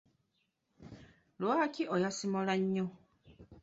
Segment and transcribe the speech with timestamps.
[1.41, 2.85] Lwaki oyasimula nnyo?